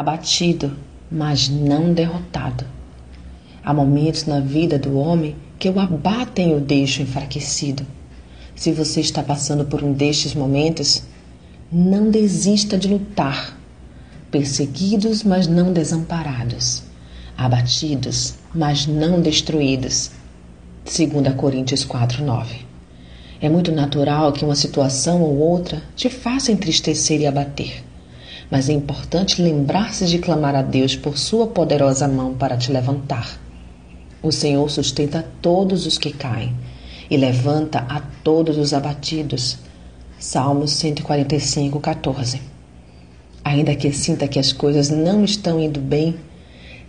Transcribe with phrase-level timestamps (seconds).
[0.00, 0.74] abatido,
[1.12, 2.64] mas não derrotado.
[3.62, 7.86] Há momentos na vida do homem que o abatem e o deixam enfraquecido.
[8.56, 11.02] Se você está passando por um destes momentos,
[11.70, 13.58] não desista de lutar.
[14.30, 16.82] Perseguidos, mas não desamparados.
[17.36, 20.12] Abatidos, mas não destruídos.
[20.86, 22.56] 2 Coríntios 4, 9.
[23.38, 27.89] É muito natural que uma situação ou outra te faça entristecer e abater.
[28.50, 33.38] Mas é importante lembrar-se de clamar a Deus por sua poderosa mão para te levantar.
[34.22, 36.54] O Senhor sustenta todos os que caem
[37.08, 39.58] e levanta a todos os abatidos.
[40.18, 42.40] Salmos 145, 14.
[43.44, 46.16] Ainda que sinta que as coisas não estão indo bem,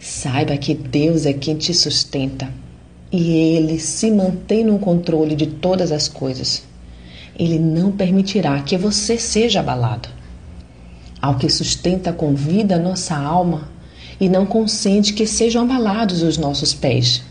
[0.00, 2.48] saiba que Deus é quem te sustenta
[3.12, 6.64] e Ele se mantém no controle de todas as coisas.
[7.38, 10.19] Ele não permitirá que você seja abalado.
[11.20, 13.68] Ao que sustenta com vida a nossa alma
[14.20, 17.22] e não consente que sejam abalados os nossos pés.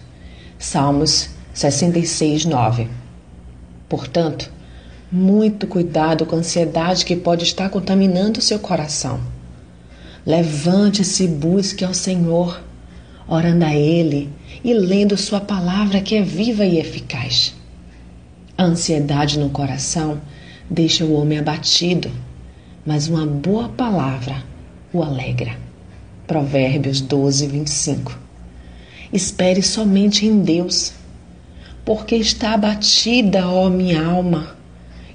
[0.58, 2.88] Salmos 66, 9.
[3.88, 4.52] Portanto,
[5.12, 9.20] muito cuidado com a ansiedade que pode estar contaminando o seu coração.
[10.26, 12.62] Levante-se e busque ao Senhor,
[13.28, 14.30] orando a Ele
[14.64, 17.56] e lendo Sua palavra que é viva e eficaz.
[18.58, 20.22] A ansiedade no coração
[20.70, 22.12] deixa o homem abatido,
[22.90, 24.44] mas uma boa palavra
[24.92, 25.56] o alegra.
[26.26, 28.18] Provérbios 12, 25.
[29.14, 30.94] Espere somente em Deus,
[31.86, 34.56] porque está abatida, ó minha alma,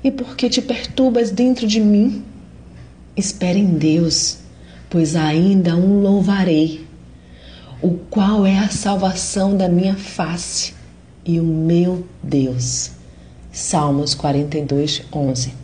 [0.05, 2.22] e porque te perturbas dentro de mim.
[3.17, 4.39] Espere em Deus,
[4.89, 6.86] pois ainda um louvarei
[7.83, 10.75] o qual é a salvação da minha face
[11.25, 12.92] e o meu Deus.
[13.50, 15.64] Salmos 42, 11.